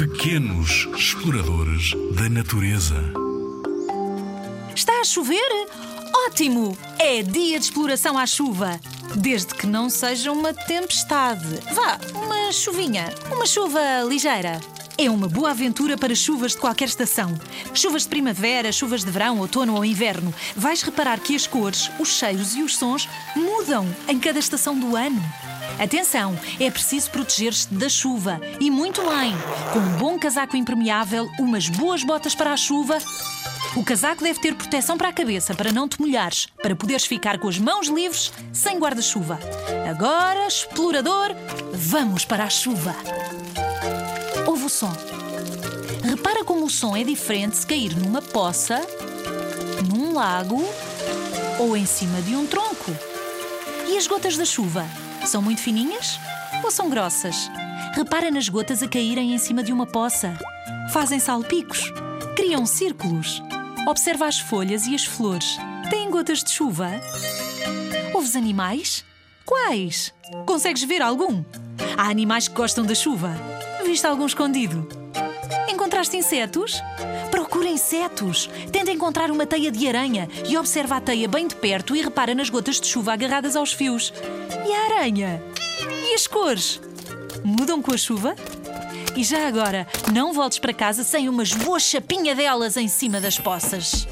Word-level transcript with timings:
Pequenos 0.00 0.88
exploradores 0.96 1.92
da 2.14 2.26
natureza. 2.30 2.96
Está 4.74 4.98
a 4.98 5.04
chover? 5.04 5.68
Ótimo! 6.26 6.74
É 6.98 7.22
dia 7.22 7.58
de 7.58 7.66
exploração 7.66 8.16
à 8.16 8.24
chuva. 8.24 8.80
Desde 9.14 9.54
que 9.54 9.66
não 9.66 9.90
seja 9.90 10.32
uma 10.32 10.54
tempestade. 10.54 11.46
Vá, 11.74 11.98
uma 12.14 12.50
chuvinha. 12.50 13.12
Uma 13.30 13.44
chuva 13.44 13.78
ligeira. 14.08 14.58
É 14.96 15.10
uma 15.10 15.28
boa 15.28 15.50
aventura 15.50 15.98
para 15.98 16.14
chuvas 16.14 16.52
de 16.52 16.58
qualquer 16.58 16.88
estação. 16.88 17.38
Chuvas 17.74 18.04
de 18.04 18.08
primavera, 18.08 18.72
chuvas 18.72 19.04
de 19.04 19.10
verão, 19.10 19.38
outono 19.38 19.74
ou 19.74 19.84
inverno. 19.84 20.32
Vais 20.56 20.80
reparar 20.80 21.20
que 21.20 21.36
as 21.36 21.46
cores, 21.46 21.90
os 21.98 22.08
cheiros 22.08 22.56
e 22.56 22.62
os 22.62 22.74
sons 22.74 23.06
mudam 23.36 23.86
em 24.08 24.18
cada 24.18 24.38
estação 24.38 24.78
do 24.78 24.96
ano. 24.96 25.22
Atenção, 25.80 26.38
é 26.60 26.70
preciso 26.70 27.10
proteger-se 27.10 27.72
da 27.72 27.88
chuva 27.88 28.38
e 28.60 28.70
muito 28.70 29.00
bem. 29.00 29.32
Com 29.72 29.78
um 29.78 29.96
bom 29.96 30.18
casaco 30.18 30.54
impermeável, 30.54 31.26
umas 31.38 31.70
boas 31.70 32.04
botas 32.04 32.34
para 32.34 32.52
a 32.52 32.56
chuva. 32.56 32.98
O 33.74 33.82
casaco 33.82 34.22
deve 34.22 34.38
ter 34.40 34.54
proteção 34.54 34.98
para 34.98 35.08
a 35.08 35.12
cabeça 35.12 35.54
para 35.54 35.72
não 35.72 35.88
te 35.88 35.98
molhares, 35.98 36.48
para 36.62 36.76
poderes 36.76 37.06
ficar 37.06 37.38
com 37.38 37.48
as 37.48 37.58
mãos 37.58 37.88
livres 37.88 38.30
sem 38.52 38.78
guarda-chuva. 38.78 39.38
Agora, 39.88 40.46
explorador, 40.46 41.34
vamos 41.72 42.26
para 42.26 42.44
a 42.44 42.50
chuva. 42.50 42.94
Ouve 44.46 44.66
o 44.66 44.68
som. 44.68 44.92
Repara 46.04 46.44
como 46.44 46.66
o 46.66 46.70
som 46.70 46.94
é 46.94 47.02
diferente 47.02 47.56
se 47.56 47.66
cair 47.66 47.96
numa 47.96 48.20
poça, 48.20 48.82
num 49.88 50.12
lago 50.12 50.62
ou 51.58 51.74
em 51.74 51.86
cima 51.86 52.20
de 52.20 52.36
um 52.36 52.46
tronco. 52.46 52.94
E 53.88 53.96
as 53.96 54.06
gotas 54.06 54.36
da 54.36 54.44
chuva? 54.44 54.84
São 55.26 55.40
muito 55.42 55.60
fininhas 55.60 56.18
ou 56.64 56.70
são 56.70 56.90
grossas? 56.90 57.50
Repara 57.94 58.30
nas 58.30 58.48
gotas 58.48 58.82
a 58.82 58.88
caírem 58.88 59.32
em 59.32 59.38
cima 59.38 59.62
de 59.62 59.72
uma 59.72 59.86
poça. 59.86 60.36
Fazem 60.92 61.18
salpicos, 61.18 61.92
criam 62.36 62.66
círculos. 62.66 63.42
Observa 63.86 64.26
as 64.26 64.38
folhas 64.38 64.86
e 64.86 64.94
as 64.94 65.04
flores. 65.04 65.58
Têm 65.88 66.10
gotas 66.10 66.42
de 66.42 66.50
chuva? 66.50 66.90
Ouves 68.14 68.36
animais? 68.36 69.04
Quais? 69.44 70.12
Consegues 70.46 70.84
ver 70.84 71.02
algum? 71.02 71.44
Há 71.96 72.08
animais 72.08 72.46
que 72.48 72.54
gostam 72.54 72.84
da 72.84 72.94
chuva. 72.94 73.34
Viste 73.84 74.06
algum 74.06 74.26
escondido? 74.26 74.86
Encontraste 75.68 76.16
insetos? 76.16 76.80
Procura 77.30 77.68
insetos. 77.68 78.48
Tenta 78.70 78.90
encontrar 78.90 79.30
uma 79.30 79.46
teia 79.46 79.70
de 79.70 79.88
aranha 79.88 80.28
e 80.48 80.56
observa 80.56 80.96
a 80.96 81.00
teia 81.00 81.28
bem 81.28 81.46
de 81.46 81.56
perto 81.56 81.96
e 81.96 82.02
repara 82.02 82.34
nas 82.34 82.50
gotas 82.50 82.80
de 82.80 82.86
chuva 82.86 83.12
agarradas 83.12 83.56
aos 83.56 83.72
fios. 83.72 84.12
E 84.66 84.72
a 84.72 84.96
aranha? 84.96 85.42
E 86.08 86.14
as 86.14 86.26
cores? 86.26 86.80
Mudam 87.44 87.80
com 87.80 87.92
a 87.92 87.96
chuva? 87.96 88.34
E 89.16 89.24
já 89.24 89.46
agora, 89.48 89.86
não 90.12 90.32
voltes 90.32 90.58
para 90.58 90.72
casa 90.72 91.02
sem 91.02 91.28
umas 91.28 91.52
boas 91.52 91.82
chapinha 91.82 92.34
delas 92.34 92.76
em 92.76 92.88
cima 92.88 93.20
das 93.20 93.38
poças. 93.38 94.06